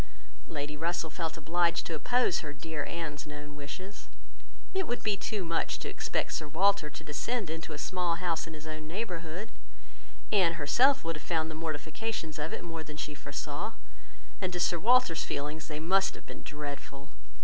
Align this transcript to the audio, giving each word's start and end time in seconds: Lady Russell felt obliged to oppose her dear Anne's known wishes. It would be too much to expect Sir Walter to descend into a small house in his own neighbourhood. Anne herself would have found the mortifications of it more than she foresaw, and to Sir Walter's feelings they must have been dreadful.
Lady 0.47 0.75
Russell 0.75 1.11
felt 1.11 1.37
obliged 1.37 1.85
to 1.85 1.93
oppose 1.93 2.39
her 2.39 2.53
dear 2.53 2.83
Anne's 2.85 3.27
known 3.27 3.55
wishes. 3.55 4.07
It 4.73 4.87
would 4.87 5.03
be 5.03 5.15
too 5.15 5.45
much 5.45 5.77
to 5.77 5.89
expect 5.89 6.31
Sir 6.33 6.47
Walter 6.47 6.89
to 6.89 7.03
descend 7.03 7.51
into 7.51 7.71
a 7.71 7.77
small 7.77 8.15
house 8.15 8.47
in 8.47 8.55
his 8.55 8.65
own 8.65 8.87
neighbourhood. 8.87 9.51
Anne 10.31 10.53
herself 10.53 11.03
would 11.03 11.17
have 11.17 11.23
found 11.27 11.51
the 11.51 11.53
mortifications 11.53 12.39
of 12.39 12.51
it 12.51 12.63
more 12.63 12.83
than 12.83 12.97
she 12.97 13.13
foresaw, 13.13 13.73
and 14.41 14.51
to 14.53 14.59
Sir 14.59 14.79
Walter's 14.79 15.23
feelings 15.23 15.67
they 15.67 15.79
must 15.79 16.15
have 16.15 16.25
been 16.25 16.41
dreadful. 16.41 17.11